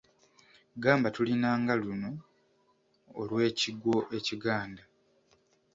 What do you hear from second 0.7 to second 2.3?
Gamba tulina nga luno